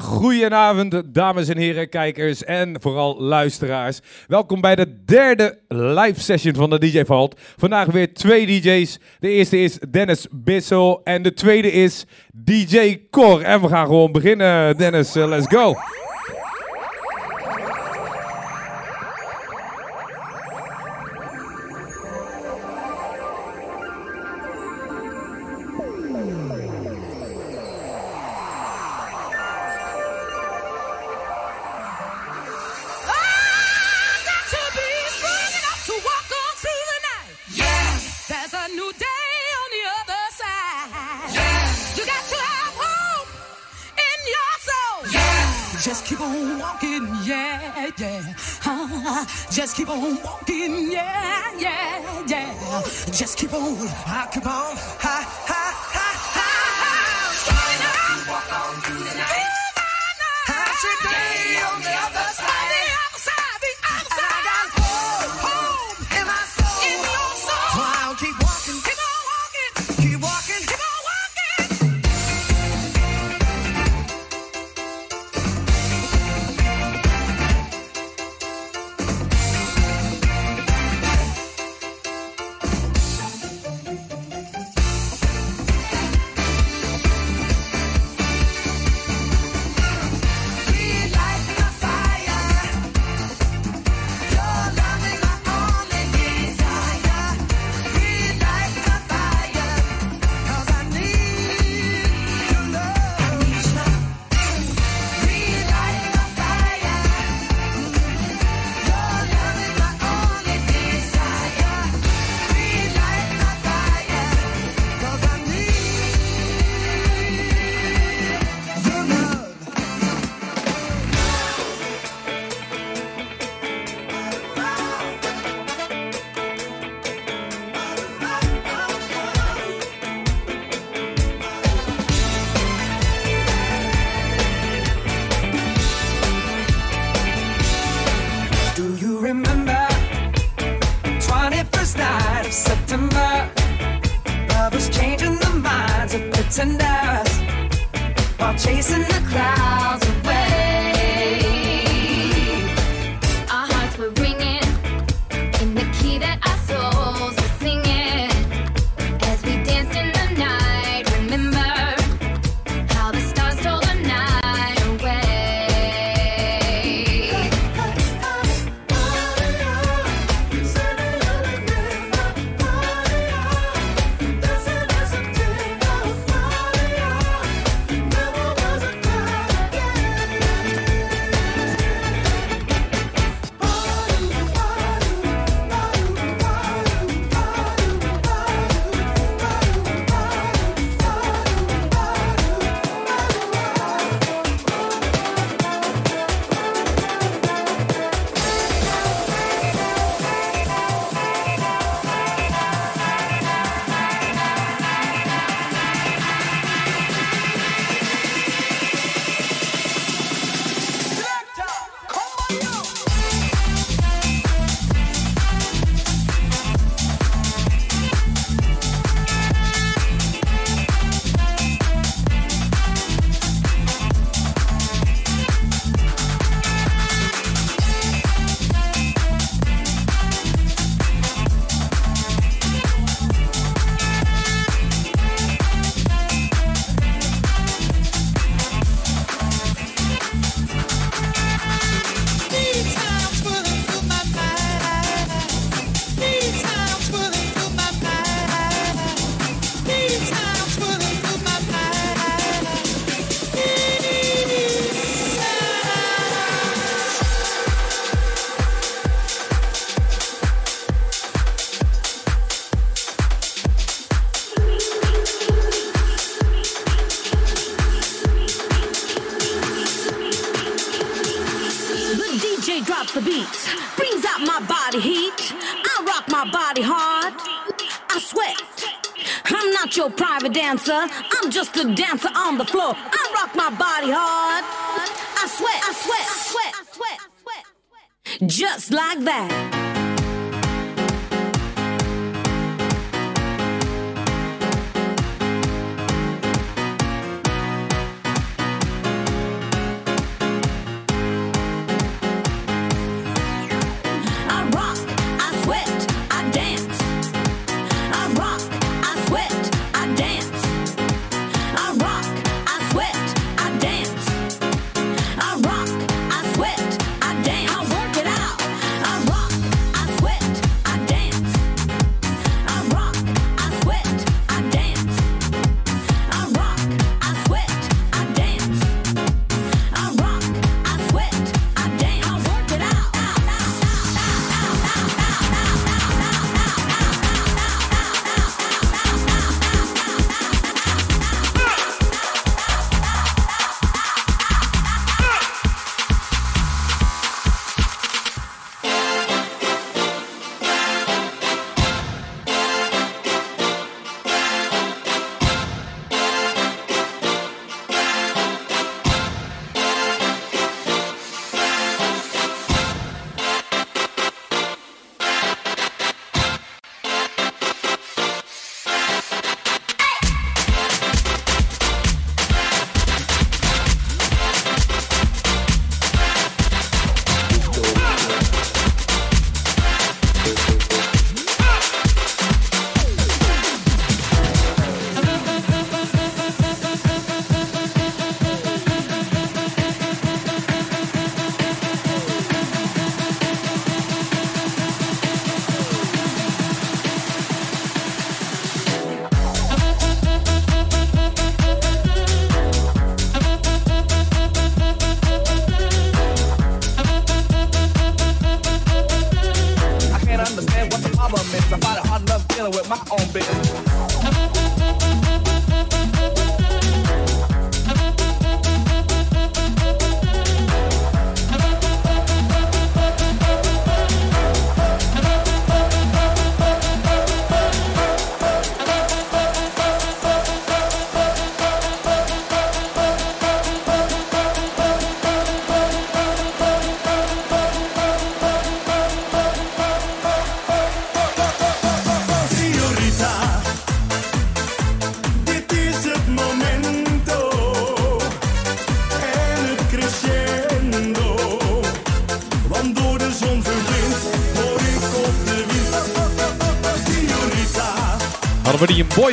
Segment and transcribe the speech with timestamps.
[0.00, 4.00] goedenavond, dames en heren, kijkers en vooral luisteraars.
[4.26, 7.40] Welkom bij de derde live session van de DJ Vault.
[7.56, 8.98] Vandaag weer twee DJ's.
[9.18, 13.42] De eerste is Dennis Bissel en de tweede is DJ Cor.
[13.42, 15.16] En we gaan gewoon beginnen, Dennis.
[15.16, 15.74] Eh, let's go.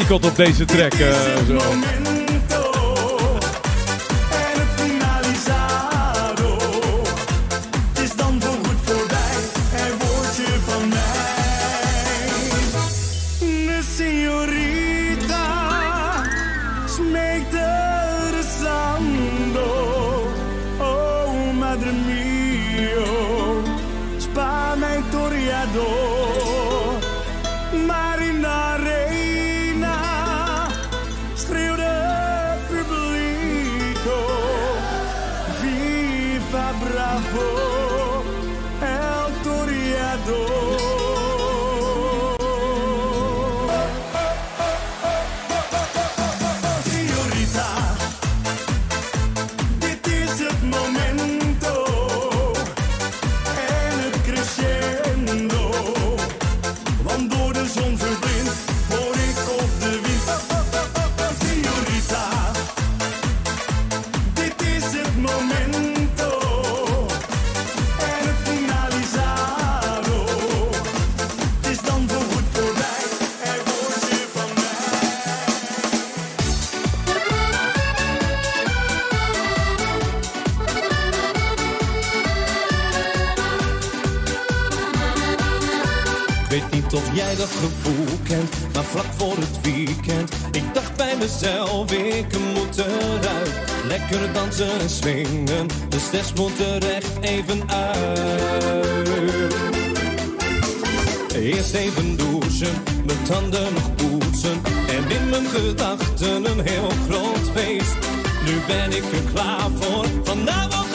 [0.08, 0.94] God op deze track.
[0.94, 1.10] Eh,
[1.48, 2.07] zo.
[86.88, 90.34] Tot of jij dat gevoel kent, maar vlak voor het weekend.
[90.52, 93.52] Ik dacht bij mezelf, ik moet eruit.
[93.84, 99.56] Lekker dansen en swingen, de stress moet er echt even uit.
[101.36, 104.62] Eerst even douchen, mijn tanden nog poetsen.
[104.88, 107.96] En in mijn gedachten een heel groot feest.
[108.46, 110.87] Nu ben ik er klaar voor, vanavond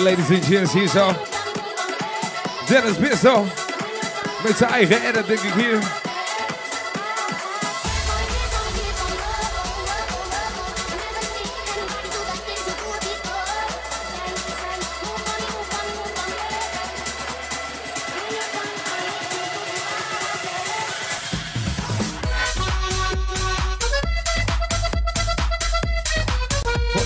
[0.00, 1.10] Ladies and gents, hier zo.
[2.68, 3.46] Dennis Bisso.
[4.44, 6.01] Met zijn eigen edit, denk ik hier.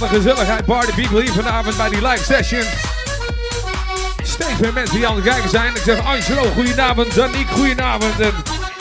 [0.09, 2.63] Gezelligheid, party people hier vanavond bij die live session.
[4.23, 5.75] Steeds meer mensen die aan het kijken zijn.
[5.75, 7.15] Ik zeg Angelo, goedenavond.
[7.15, 8.21] Danique, goedenavond.
[8.21, 8.33] En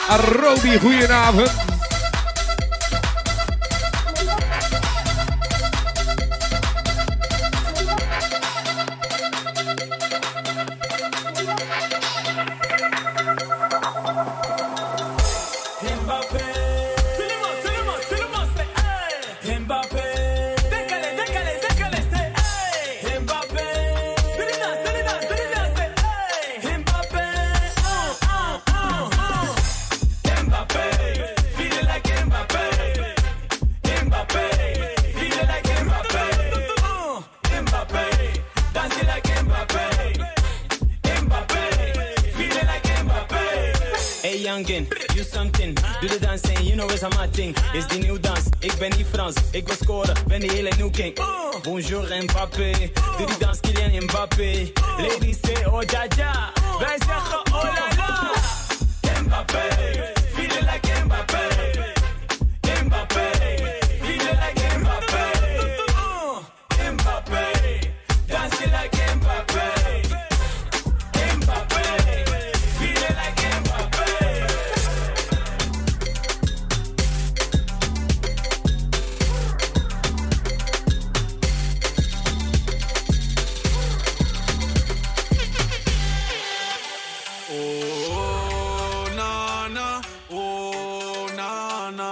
[0.08, 1.65] Arobi, goedenavond.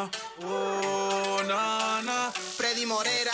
[0.05, 0.11] Nana,
[0.43, 2.31] oh, nana.
[2.33, 3.33] Freddy Morera.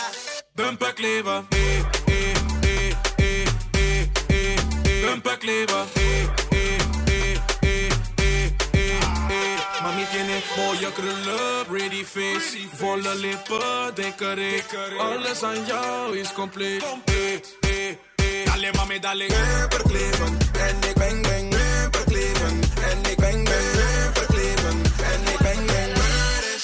[0.55, 5.05] Bumperkleber, eh, eh, eh, eh, eh, eh, eh.
[5.05, 8.99] Bumperkleber, eh, eh, eh, eh, eh, eh,
[9.29, 9.59] eh.
[9.83, 13.93] Mami tiene mooie krullen, pretty face, volle lippen,
[14.35, 14.75] rik.
[14.99, 16.83] Alles aan jou is compleet.
[17.05, 18.45] Eh, eh, eh.
[18.45, 19.25] Dale mami, dale.
[19.27, 20.37] Bumperkleven.
[20.59, 21.49] En ik bang bang.
[21.49, 22.59] Bumperkleven.
[22.89, 24.00] En ik bang bang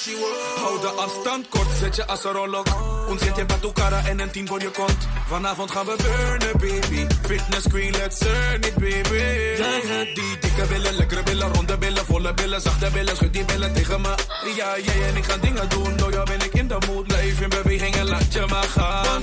[0.08, 0.57] she wants.
[0.88, 2.66] De afstand kort, zet je als een rollok.
[3.08, 5.08] Ons zit je bij cara en een tien voor je kont.
[5.26, 7.06] Vanavond gaan we burnen, baby.
[7.22, 9.16] Fitness queen, let's earn it, baby.
[9.56, 13.16] Jij hebt die dikke billen, lekkere billen, ronde billen, volle billen, zachte billen.
[13.16, 14.14] Schud die billen tegen me.
[14.56, 15.96] Ja, jij en ik gaan dingen doen.
[15.96, 17.10] Door jou ben ik in de mood.
[17.10, 19.22] Leef in beweging en laat je maar gaan.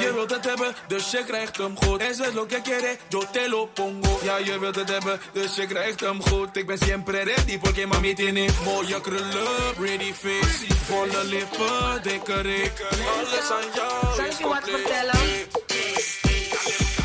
[0.00, 2.00] Je wilt het hebben, dus je krijgt hem goed.
[2.00, 4.18] Es es lo que quiere, yo te lo pongo.
[4.22, 6.56] Ja, je wilt het hebben, dus je krijgt hem goed.
[6.56, 10.74] Ik ben siempre ready, porque mami tiene mooie krullen, pretty face.
[11.06, 12.86] Lippen, rik.
[13.16, 15.18] Alles aan jou Zal ik je wat vertellen?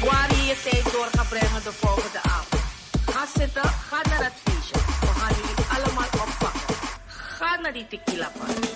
[0.09, 2.63] Waar je je tijd door gaat brengen de volgende avond.
[3.05, 4.75] Ga zitten, ga naar het feestje.
[4.99, 6.75] We gaan jullie allemaal oppakken.
[7.07, 8.67] Ga naar die tequila party.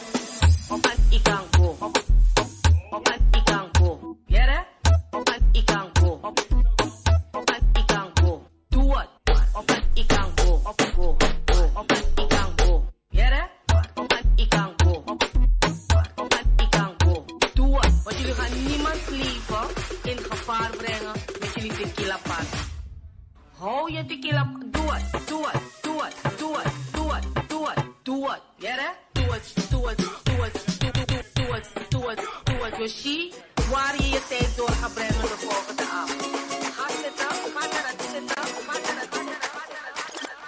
[0.69, 1.77] Op een ikanko.
[2.89, 3.24] Op.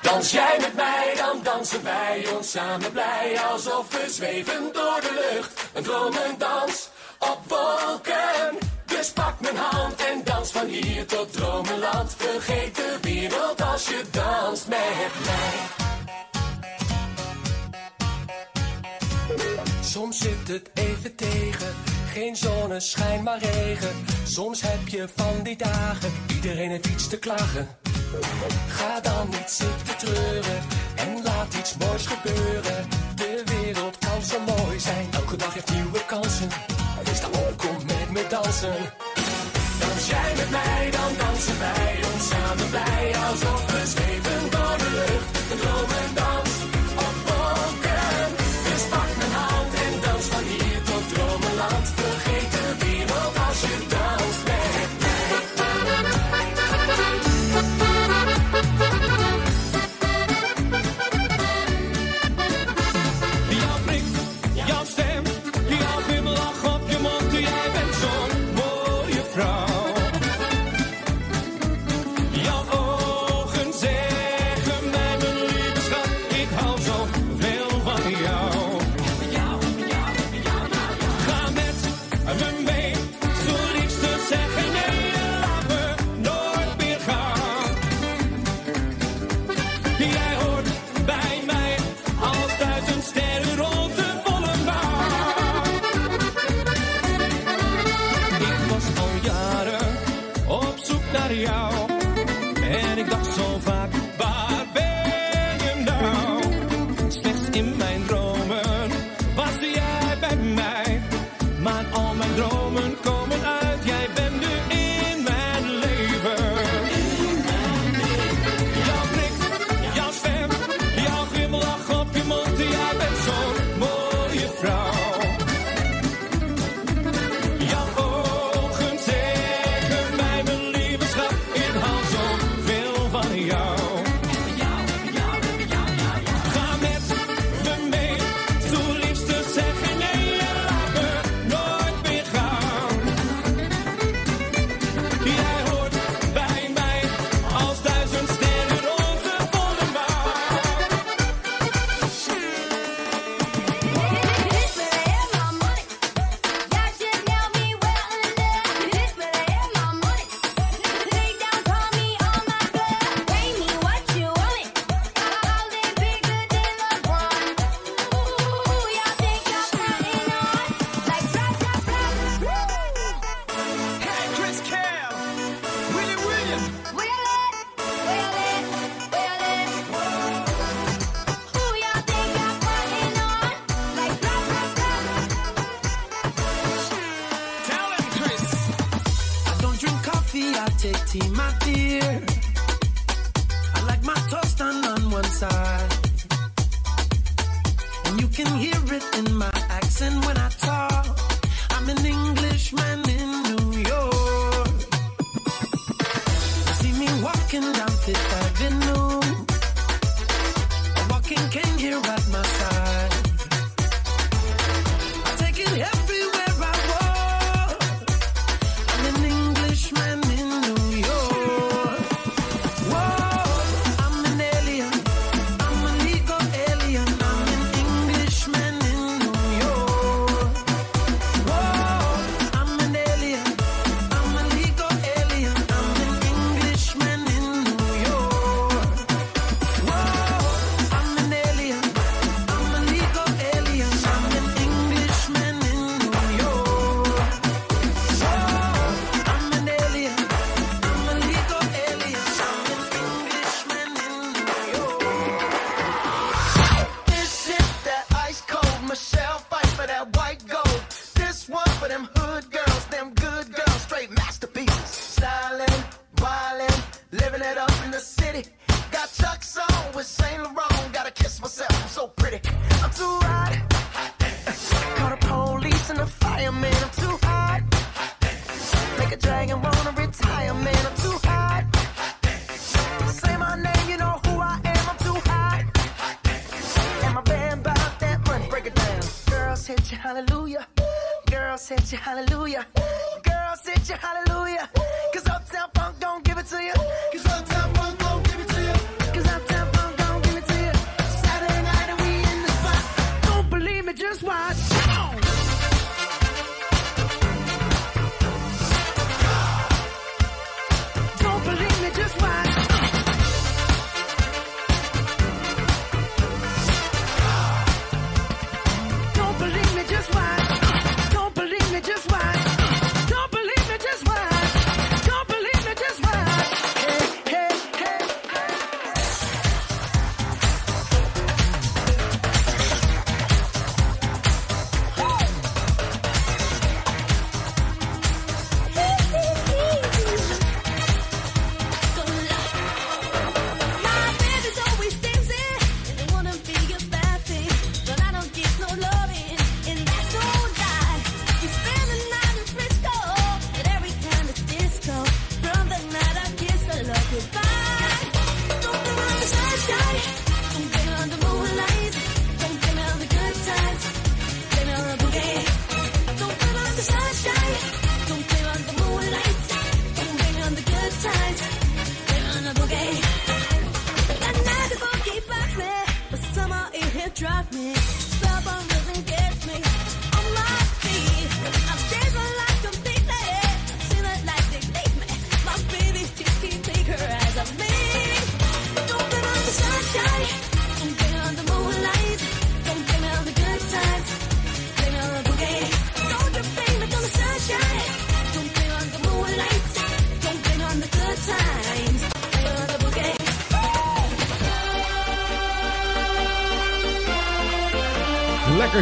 [0.07, 3.39] Dans jij met mij, dan dansen wij ons samen blij.
[3.51, 5.69] Alsof we zweven door de lucht.
[5.73, 8.58] Een dromendans op wolken.
[8.86, 12.15] Dus pak mijn hand en dans van hier tot dromenland.
[12.17, 15.55] Vergeet de wereld als je danst met mij.
[19.82, 21.75] Soms zit het even tegen,
[22.13, 24.05] geen zonneschijn maar regen.
[24.23, 27.67] Soms heb je van die dagen, iedereen heeft iets te klagen.
[28.67, 30.60] Ga dan niet zitten treuren
[30.95, 32.88] en laat iets moois gebeuren.
[33.15, 36.49] De wereld kan zo mooi zijn, elke dag heeft nieuwe kansen.
[37.03, 38.75] Dus sta op, kom met me dansen.
[39.80, 43.15] Dans jij met mij, dan dansen wij ons samen blij.
[43.30, 45.36] Alsof we zweven door de lucht.
[45.51, 46.26] Op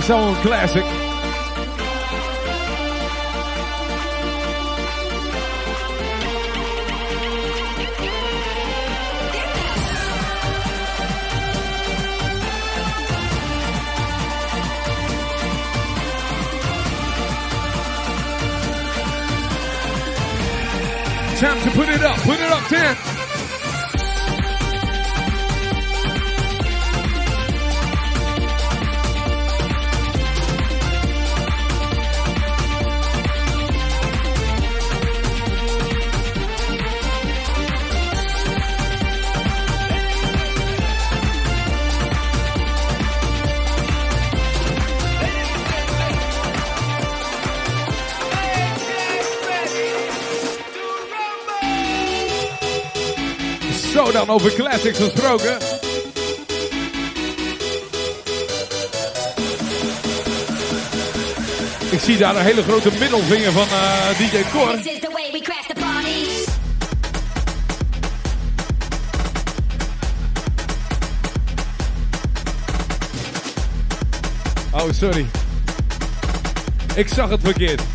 [0.05, 1.04] soul classic.
[54.27, 55.57] over classics gesproken.
[61.89, 64.79] Ik zie daar een hele grote middelvinger van eh, DJ Cor.
[74.71, 75.25] Oh, sorry.
[76.95, 77.94] Ik zag het verkeerd.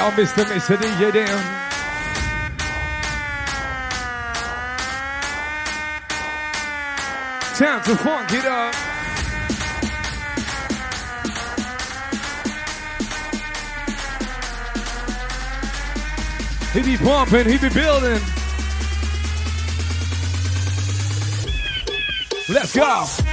[0.00, 0.44] out Mr.
[0.44, 0.78] Mr.
[0.78, 1.42] DJ Down.
[7.54, 8.74] Time to funk it up.
[16.72, 18.22] He be pumping, he be building.
[22.48, 23.29] Let's go.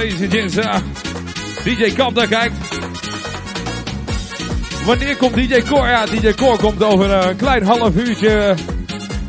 [0.00, 0.80] ladies and eh,
[1.64, 2.54] DJ Kamp daar kijkt.
[4.84, 5.88] Wanneer komt DJ Core?
[5.88, 8.54] Ja, DJ Cor komt over een klein half uurtje.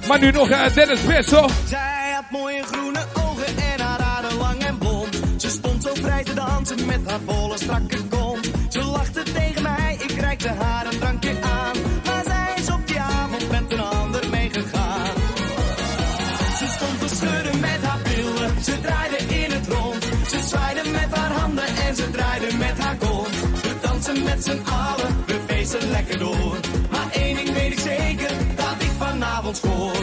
[0.07, 1.49] Maar nu nog eh, Dennis Vessel.
[24.43, 24.61] z'n
[25.25, 26.59] we feesten lekker door.
[26.91, 29.95] Maar één ding weet ik zeker, dat ik vanavond scoor.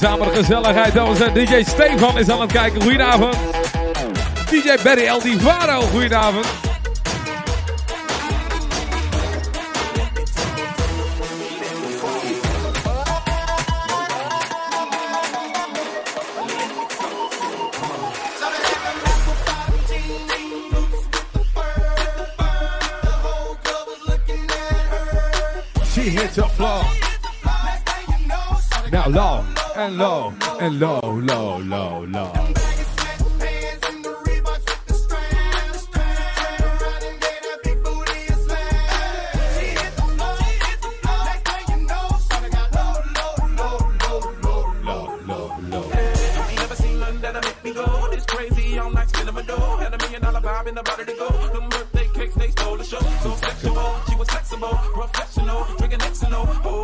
[0.00, 0.08] maken.
[0.08, 0.94] Samen de gezelligheid.
[0.94, 1.18] Dat was.
[1.18, 2.82] DJ Stefan is aan het kijken.
[2.82, 3.36] Goedenavond.
[4.50, 5.80] DJ Barry El Divaro.
[5.80, 6.61] Goedenavond.
[30.62, 32.32] and low, low, low, low.
[50.64, 53.00] In the body to go, them birthday cakes they stole the show.
[53.00, 56.46] So sexual, she was flexible, professional, drinking Xanol.
[56.64, 56.81] Oh,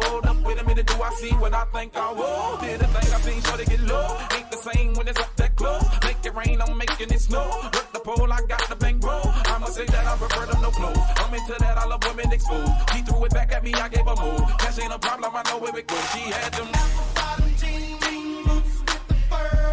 [1.09, 2.59] I see what I think I will.
[2.61, 4.19] Did the thing I seen, sure to get low.
[4.37, 5.83] Ain't the same when it's up that close.
[6.05, 7.49] Make it rain, I'm making it snow.
[7.65, 9.23] Work the pole, I got the bank roll.
[9.25, 10.99] I'ma say that I prefer them no clothes.
[11.17, 12.73] I'm into that, I love women exposed.
[12.93, 14.47] She threw it back at me, I gave her more.
[14.59, 16.11] Cash ain't a problem, I know where it goes.
[16.13, 19.73] She had them apple bottom jeans, boots with the fur.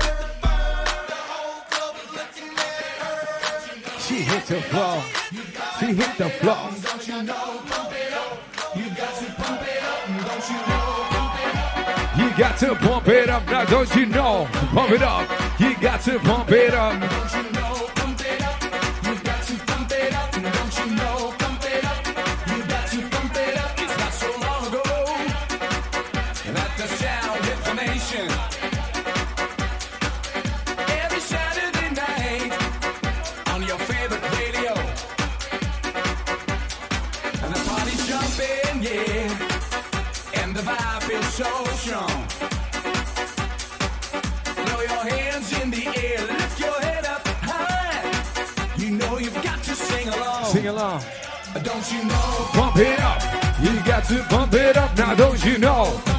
[4.00, 5.04] She hit the floor.
[5.80, 7.75] She hit the floor.
[12.38, 14.48] Got to pump it up now, don't you know?
[14.52, 15.30] Pump it up.
[15.60, 17.65] You got to pump it up.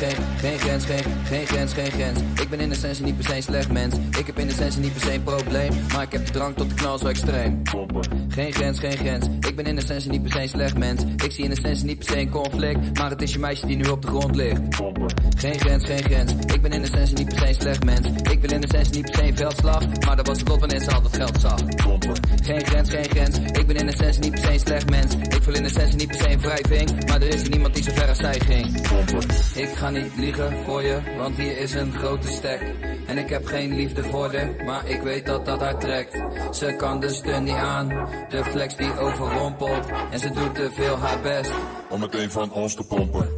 [0.00, 0.84] Geen, geen grens,
[1.24, 2.20] geen, grens, geen grens.
[2.40, 3.94] Ik ben in essentie niet per se een slecht mens.
[4.18, 5.72] Ik heb in essentie niet per se een probleem.
[5.92, 7.62] Maar ik heb de drang tot de knal zo extreem.
[8.28, 9.26] Geen grens, geen grens.
[9.40, 11.02] Ik ben in essentie niet per se een slecht mens.
[11.24, 12.98] Ik zie in essentie niet per se een conflict.
[12.98, 14.60] Maar het is je meisje die nu op de grond ligt.
[15.36, 16.32] Geen grens, geen grens.
[16.32, 18.06] Ik ben in essentie niet per se een slecht mens.
[18.22, 19.86] Ik wil in essentie niet per se een veldslag.
[20.06, 21.60] Maar dat was het lot wanneer ze al dat geld zag.
[22.42, 23.38] Geen grens, geen grens.
[23.38, 25.14] Ik ben in essentie niet per se een slecht mens.
[25.14, 27.06] Ik wil in essentie niet per se een wrijving.
[27.06, 28.76] Maar er is er niemand die zo ver als zij ging.
[29.54, 32.74] Ik ga niet liegen voor je, want hier is een grote stek.
[33.06, 36.22] En ik heb geen liefde voor haar, maar ik weet dat dat haar trekt.
[36.50, 37.88] Ze kan de steun niet aan,
[38.28, 39.86] de flex die overrompelt.
[40.10, 41.52] En ze doet te veel haar best.
[41.88, 43.28] Om het een van ons te pompen.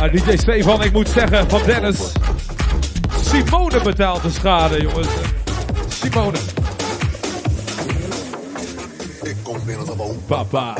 [0.00, 2.12] Ah, DJ Stefan, ik moet zeggen van Dennis.
[3.20, 5.08] Simone betaalt de schade, jongens.
[5.88, 6.38] Simone.
[9.22, 10.76] Ik kom binnen een Papa.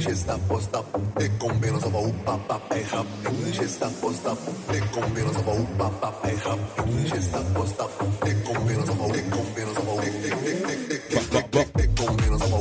[0.00, 0.82] gesta posta
[1.18, 3.04] te combina za va upa pa pa ha
[3.52, 4.34] gesta posta
[4.72, 6.54] te combina za va upa pa pa ha
[7.10, 7.84] gesta posta
[8.24, 12.38] te combina za va te combina za va te te te te te te combina
[12.38, 12.59] za va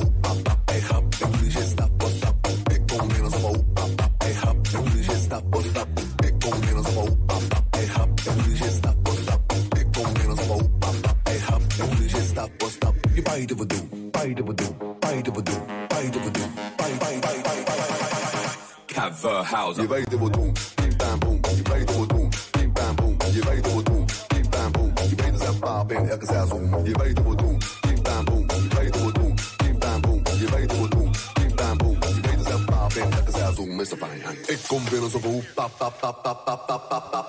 [19.50, 19.78] house.
[19.78, 20.54] Lleva y te botum,
[20.98, 21.42] bam, boom.
[21.56, 23.18] Lleva y te botum, pim bam, boom.
[23.34, 24.94] Lleva y te botum, pim bam, boom.
[25.10, 26.84] Lleva y te zapapen, elke zij zoom.
[26.84, 28.48] Lleva y te botum, pim pam boom.
[28.48, 30.24] Lleva y te botum, pim pam boom.
[30.40, 32.00] Lleva y te botum, pim pam boom.
[32.00, 33.76] Lleva y te zapapen, elke zij zoom.
[33.76, 33.86] Mr.
[33.86, 34.38] Fine.
[34.48, 37.29] Ik kom binnen zo van hoe pap pap pap pap pap pap pap.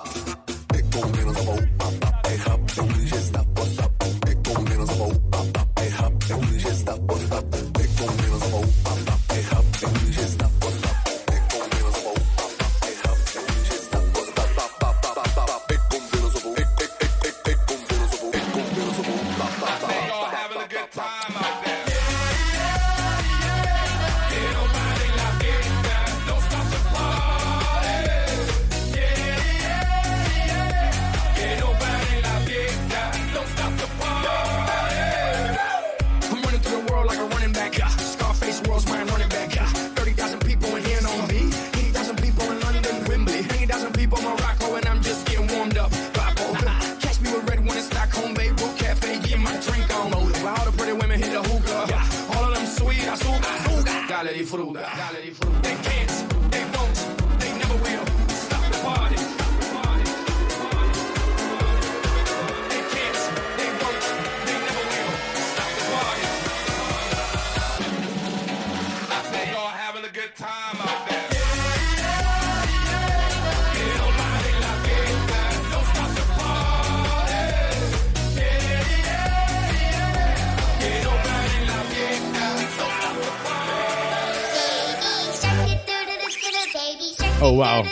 [87.61, 87.91] Do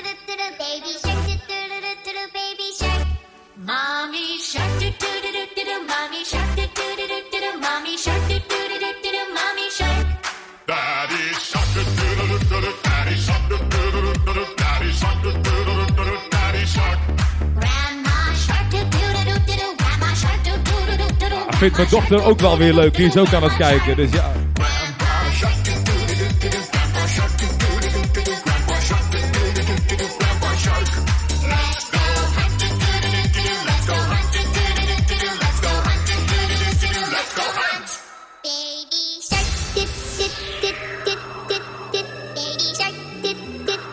[21.60, 22.96] vindt mijn dochter ook wel weer leuk.
[22.96, 23.96] Die is ook aan het kijken.
[23.96, 24.39] Dus ja.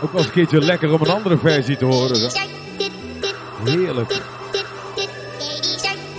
[0.03, 2.17] Ook wel een keertje lekker om een andere versie te horen.
[2.17, 2.29] Zo.
[3.65, 4.21] Heerlijk.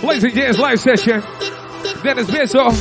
[0.02, 1.22] Lazy Jazz live session.
[2.02, 2.72] Dennis Bissel.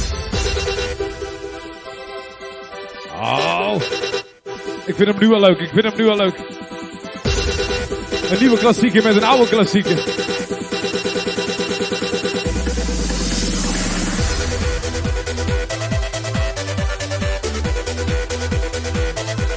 [3.15, 3.75] Oh.
[4.85, 5.59] Ik vind hem nu wel leuk.
[5.59, 6.37] Ik vind hem nu wel leuk.
[8.29, 9.97] Een nieuwe klassieker met een oude klassieker.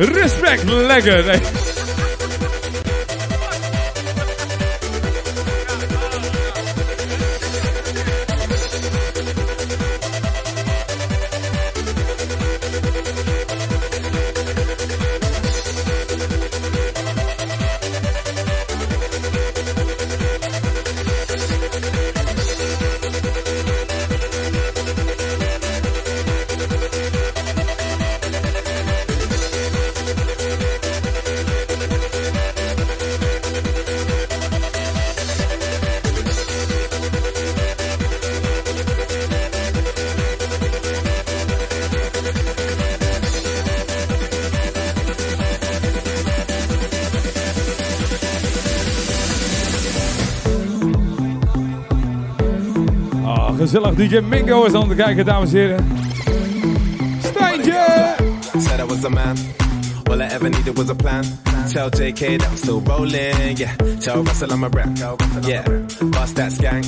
[0.01, 1.70] Respect, lekker.
[53.71, 53.95] Gezellig.
[53.95, 55.87] DJ Mingo is aan het kijken, dames en heren.
[57.23, 58.15] Stijntje!
[58.59, 59.37] Said I was a man.
[60.11, 61.25] All I ever needed was a plan.
[61.73, 63.57] Tell JK that I'm still rolling.
[63.57, 63.77] Yeah.
[64.01, 64.89] Tell Russell I'm a rap.
[65.43, 65.65] Yeah.
[66.11, 66.85] Bust that gang.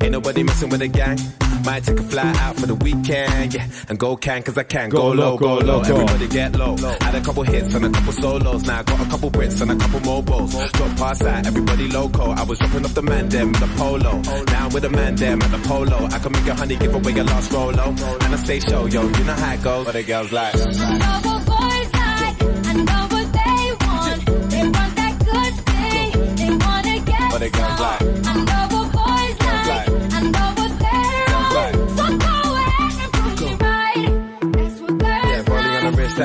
[0.00, 1.18] Ain't nobody messing with the gang.
[1.64, 3.54] Might take a fly out for the weekend.
[3.54, 3.66] Yeah.
[3.88, 4.90] And go can cause I can.
[4.90, 5.80] Go, low, go low.
[5.80, 6.76] Everybody get low.
[6.76, 8.66] Had a couple hits and a couple solos.
[8.66, 10.52] Now I got a couple Brits and a couple mobiles.
[10.72, 11.46] Drop past that.
[11.46, 12.30] Everybody loco.
[12.30, 14.22] I was dropping off the man them with the polo.
[14.46, 16.06] Now with the man them at the polo.
[16.06, 17.88] I can make your honey give away your last rolo.
[17.88, 19.02] And I stay show, yo.
[19.02, 19.86] You know how it goes.
[19.86, 21.27] But the girls like.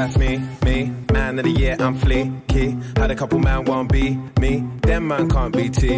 [0.03, 0.91] That's me, me.
[1.13, 2.97] Man of the year, I'm fleeky.
[2.97, 4.63] Had a couple man won't be me.
[4.81, 5.97] Them man can't be T.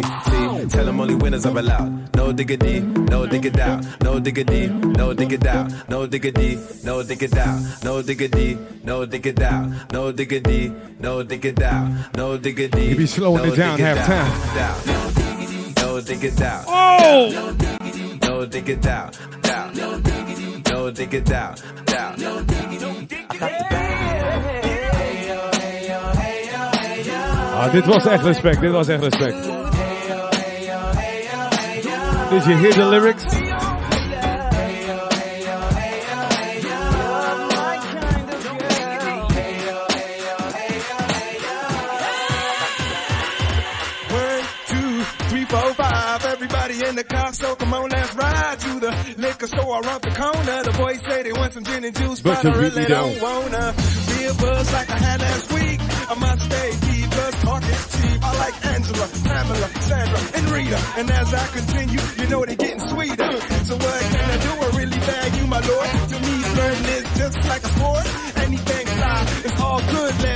[0.68, 2.14] Tell them only winners are allowed.
[2.14, 3.84] No diggity, no diggity out.
[4.02, 5.88] No diggity, no diggity out.
[5.88, 7.84] No diggity, no diggity out.
[7.84, 9.92] No diggity, no diggity out.
[9.92, 12.16] No diggity, no diggity out.
[12.16, 12.86] No diggity.
[12.86, 14.86] You be slowing no it down diggity half out.
[15.82, 16.64] No diggity out.
[16.68, 17.56] Oh!
[18.22, 19.18] No diggity out.
[20.86, 20.92] Down.
[20.92, 21.62] No diggity out.
[21.86, 22.14] Down.
[27.58, 29.42] Ah, dit was echt respect, dit was echt respect.
[32.30, 33.45] Did you hear the lyrics?
[46.96, 50.62] The car, so come on, let's ride to the liquor store around the corner.
[50.64, 53.12] The boys say they want some gin and juice, But but, I really don't.
[53.12, 53.74] don't wanna
[54.08, 55.80] be a buzz like I had last week.
[56.08, 58.18] I must stay deep, cause talking cheap.
[58.24, 60.80] I like Angela, Pamela, Sandra, and Rita.
[60.98, 63.30] And as I continue, you know they're getting sweeter.
[63.68, 64.52] So what can I do?
[64.64, 64.96] I really
[65.38, 65.88] you, my lord.
[66.10, 68.06] To me, flirting is just like a sport.
[68.46, 70.12] Anything fly, it's all good.
[70.22, 70.35] Let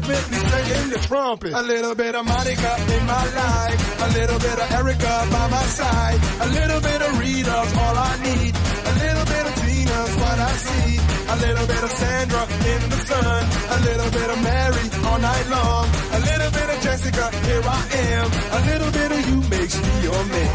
[0.00, 1.52] me jump in and sing in the trumpet.
[1.52, 4.02] A little bit of Monica in my life.
[4.02, 6.20] A little bit of Erica by my side.
[6.40, 8.54] A little bit of Rita's all I need.
[8.90, 11.00] A little bit of Tina's what I see.
[11.28, 12.42] A little bit of Sandra
[12.72, 13.42] in the sun.
[13.70, 15.86] A little bit of Mary all night long.
[16.12, 17.82] A little bit of Jessica, here I
[18.14, 18.28] am.
[18.58, 20.52] A little bit of you makes me your man.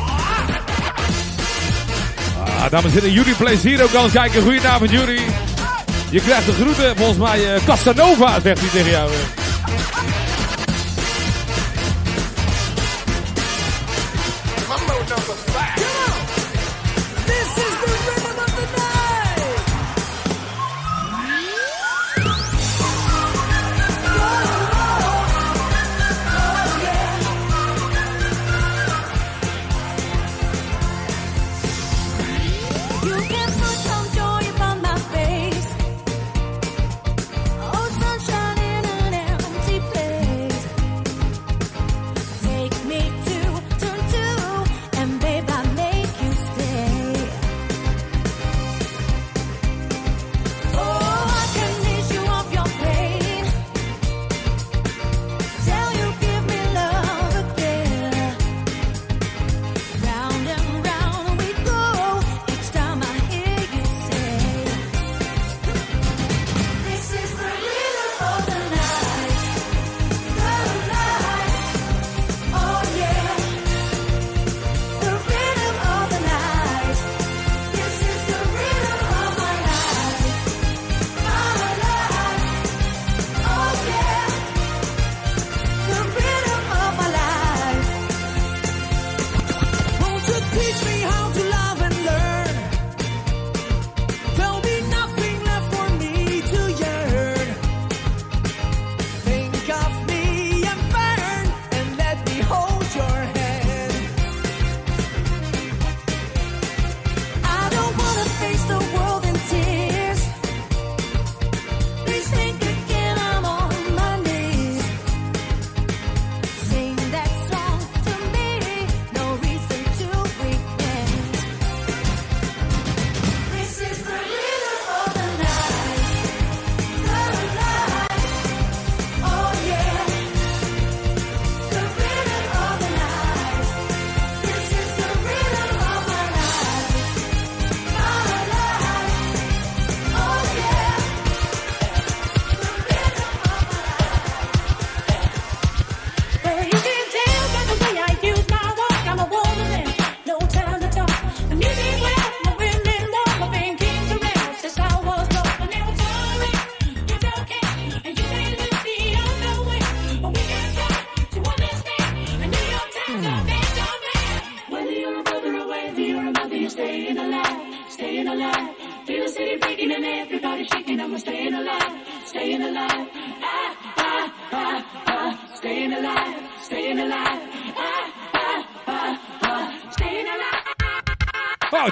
[2.47, 4.41] Ah, dames en heren, Jury Plays hier ook al kijken.
[4.41, 5.44] Goedenavond, Jury.
[6.15, 9.09] Je krijgt de groeten, volgens mij eh, Casanova, zegt hij tegen jou.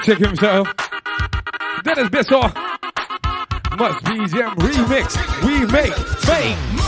[0.06, 0.68] Lunatic himself.
[1.84, 2.42] Dennis Bissell.
[3.78, 5.46] Must BGM remix.
[5.46, 6.83] We make fame.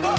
[0.00, 0.18] Keep up.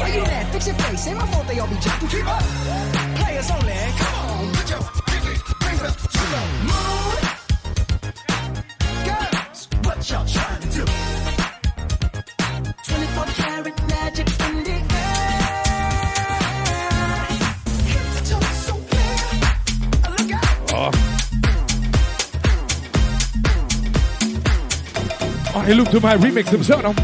[0.00, 0.52] Why you mad?
[0.52, 1.06] Fix your face.
[1.06, 2.08] Ain't my fault they all be jacking.
[2.08, 2.42] Keep up.
[2.42, 3.72] Players only.
[3.98, 5.28] Come on, put your pinky
[5.64, 6.93] rings up to the moon.
[25.64, 26.94] Martin Luther my remix of himself.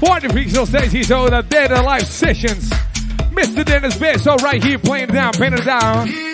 [0.00, 2.70] 40 Freaks on stage, he's all the Dead Alive Sessions.
[3.30, 3.64] Mr.
[3.64, 6.27] Dennis Besso right here playing down, playing down.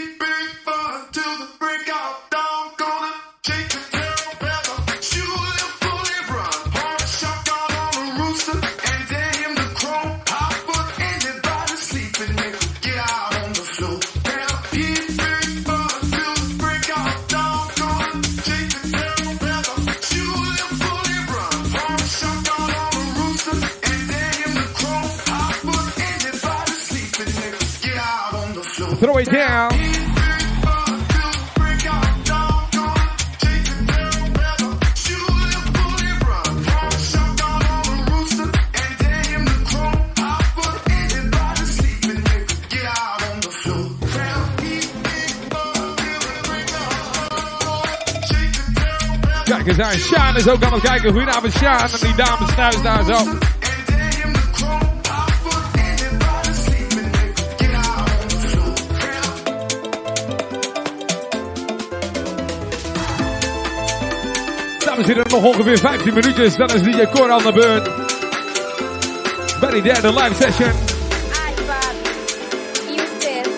[49.76, 51.10] Kijk eens aan, Sjaan is ook aan het kijken.
[51.10, 53.24] Goedenavond Sjaan en die dames thuis daar zo.
[64.84, 66.56] Dames en heren, nog ongeveer 15 minuutjes.
[66.56, 67.90] Dan is DJ Cor aan de beurt.
[69.60, 70.72] Bij die derde live session.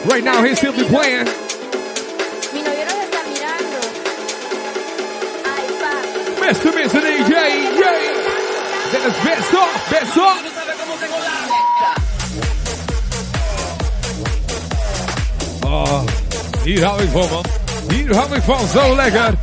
[0.08, 1.45] Right now, he's still be playing.
[8.92, 10.46] Dennis, best off.
[15.64, 16.02] Oh,
[16.62, 17.44] hier hou ik van, man.
[17.88, 19.34] Hier hou ik van, zo lekker.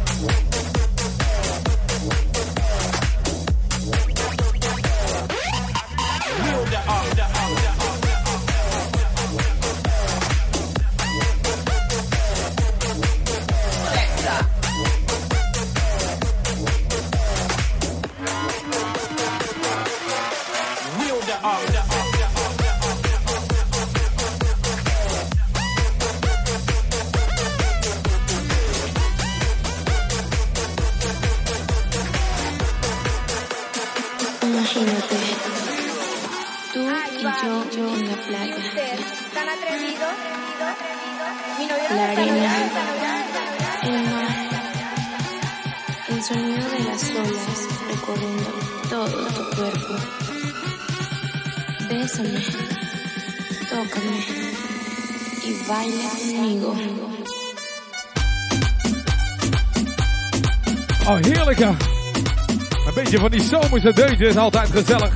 [63.62, 65.14] Zomerse deuntje is altijd gezellig.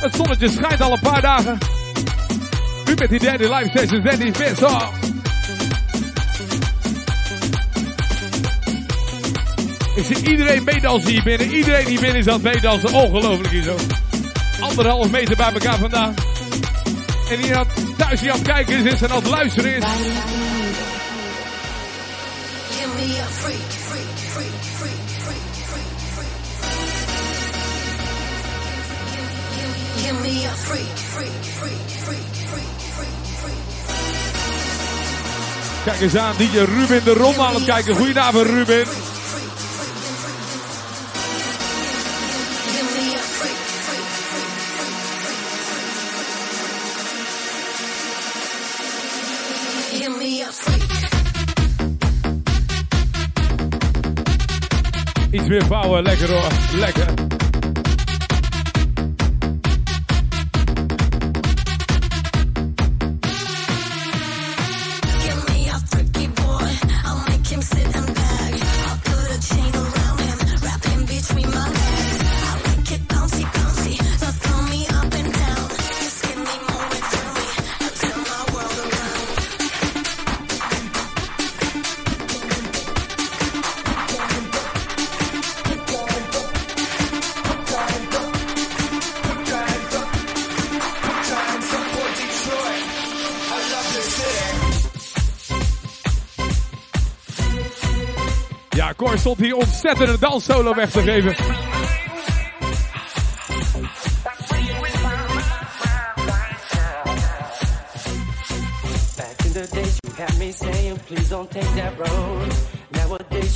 [0.00, 1.58] Het zonnetje schijnt al een paar dagen.
[2.84, 4.32] Nu met die derde live session, Danny.
[4.62, 4.88] Oh.
[9.96, 11.50] Ik zie iedereen meedansen hier binnen.
[11.50, 12.92] Iedereen hier binnen is aan het meedansen.
[12.92, 13.76] Ongelooflijk hier zo.
[14.60, 16.14] Anderhalf meter bij elkaar vandaan.
[17.30, 19.84] En die aan het- thuis die aan het kijken is, en aan het luisteren is.
[22.70, 24.65] Give me a freak, freak, freak,
[35.86, 37.96] Kijk eens aan, DJ Ruben de Rom aan het kijken.
[37.96, 38.84] Goedenavond Ruben.
[55.30, 57.35] Iets meer bouwen, lekker hoor, lekker.
[99.26, 99.56] stond hier
[100.18, 101.34] danssolo weg te geven.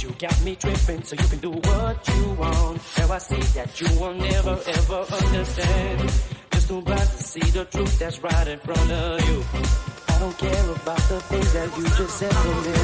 [0.01, 2.81] You got me tripping, so you can do what you want.
[2.97, 6.11] Now I see that you will never ever understand.
[6.53, 9.90] Just too to see the truth that's right in front of you
[10.21, 12.77] don't care about the things that you just said to me.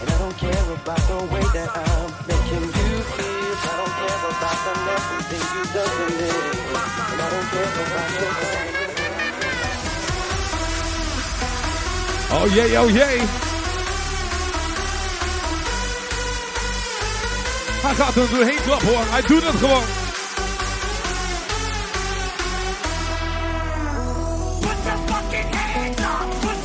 [0.00, 3.54] And I don't care about the way that I'm making you feel.
[3.68, 4.72] I don't care about the
[5.28, 6.30] things you done to me.
[7.12, 8.14] And I don't care about
[12.36, 13.18] Oh yay, oh yay!
[17.82, 20.03] Hij gaat doorheen hoor, hij doet het gewoon!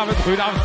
[0.00, 0.62] 他们回答我们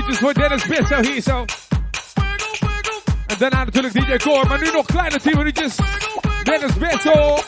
[0.00, 1.44] eventjes voor Dennis Bessel hier zo.
[3.26, 5.76] En daarna natuurlijk DJ Core, maar nu nog kleine 10 minuutjes.
[6.42, 7.42] Dennis Bessel.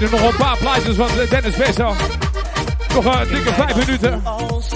[0.00, 1.92] Heren, nog een paar plaatjes van eh, Dennis Bessa.
[2.94, 4.24] Nog een dikke vijf minuten.
[4.24, 4.68] Als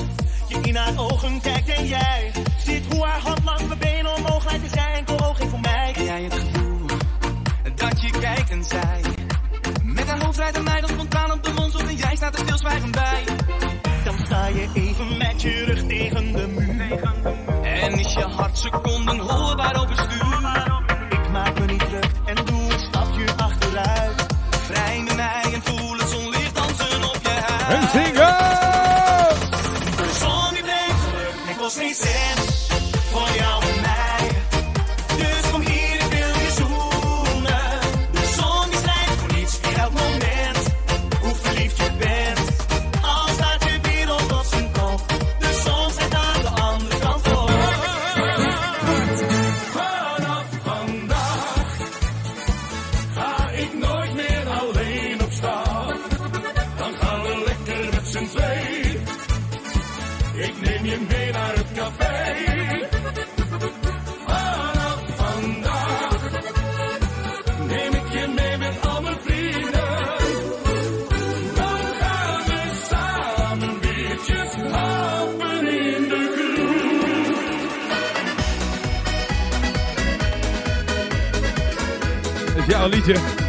[0.49, 2.33] je in haar ogen kijkt en jij
[2.65, 5.93] ziet hoe haar hand langs mijn benen omhoog lijkt, jij enkel oog heeft voor mij.
[5.93, 6.87] Ken jij het gevoel
[7.75, 9.01] dat je kijkt en zij
[9.83, 12.35] met haar hoofd rijdt en mij dan spontaan op de mond zoekt en jij staat
[12.35, 13.25] er stilzwijgend bij.
[14.05, 17.13] Dan sta je even met je rug tegen de muur
[17.63, 20.34] en is je hart seconden hoorbaar overstuur.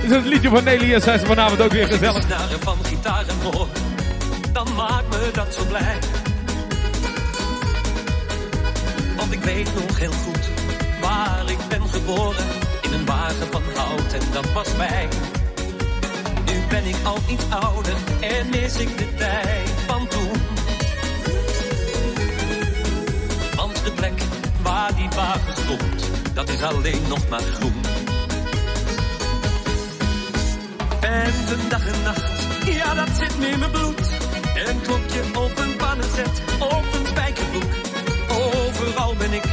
[0.06, 2.24] Is het liedje van Nelly en zijn ze vanavond ook weer gezellig.
[2.24, 3.68] Snaren van gitaar en hoor,
[4.52, 5.98] dan maakt me dat zo blij.
[9.18, 10.50] Want ik weet nog heel goed
[11.02, 12.46] waar ik ben geboren.
[12.82, 15.08] In een wagen van hout en dat was mij.
[16.46, 20.32] Nu ben ik al iets ouder en mis ik de tijd van toen.
[23.56, 24.22] Want de plek
[24.62, 27.85] waar die wagen stond, dat is alleen nog maar groen.
[31.50, 32.24] En dag en nacht,
[32.66, 34.00] ja dat zit nu in mijn bloed.
[34.66, 37.64] Een klokje op een pannenzet, op een spijkerbroek.
[38.30, 39.44] Overal ben ik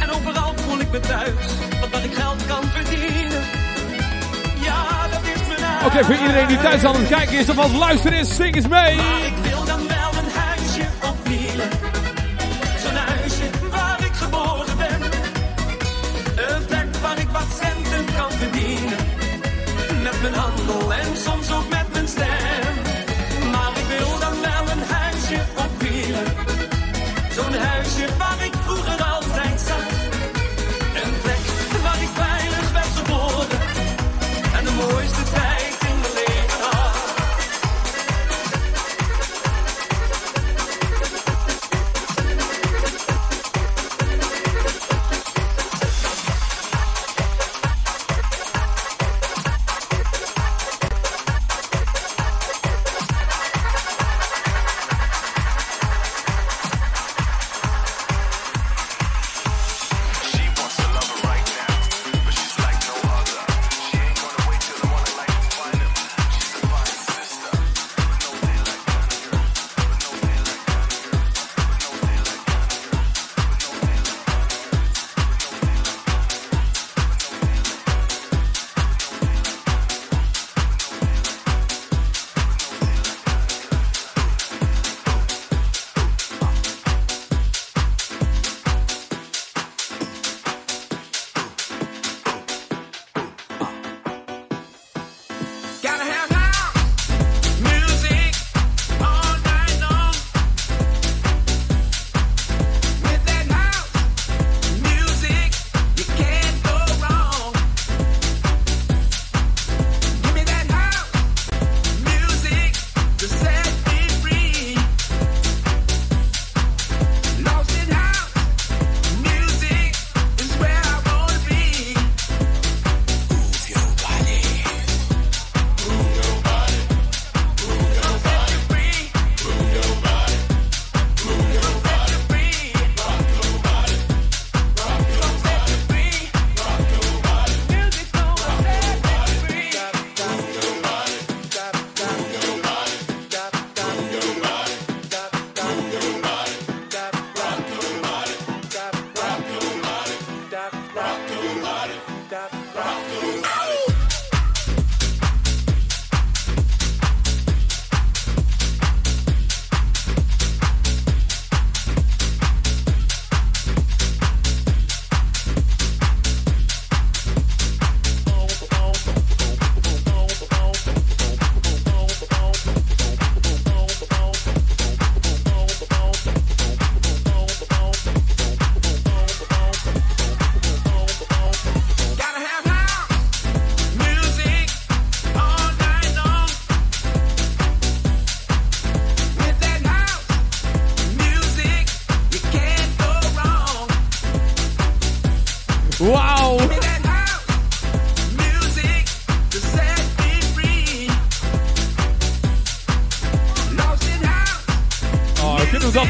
[0.00, 1.46] en overal voel ik me thuis.
[1.80, 3.42] Want waar ik geld kan verdienen,
[4.60, 5.84] ja dat is mijn.
[5.84, 8.68] Oké, voor iedereen die thuis aan het kijken is of als luisteren is, zing eens
[8.68, 8.98] mee.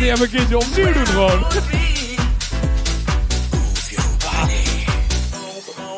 [0.06, 1.44] Dat even een keertje opnieuw doen gewoon?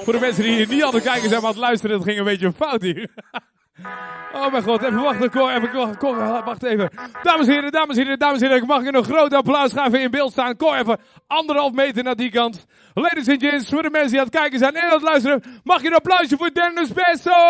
[0.05, 2.25] Voor de mensen die hier niet het kijken zijn, maar het luisteren, het ging een
[2.25, 3.09] beetje fout hier.
[4.33, 6.91] Oh mijn god, even wachten, Cor, even, Cor, wacht even.
[7.23, 9.73] Dames en heren, dames en heren, dames en heren, ik mag je een groot applaus
[9.73, 10.57] gaan even in beeld staan.
[10.57, 12.67] Cor, even anderhalf meter naar die kant.
[12.95, 15.43] Ladies and gents, voor de mensen die aan het kijken zijn en aan het luisteren,
[15.65, 17.49] mag je een applausje voor Dennis Besso!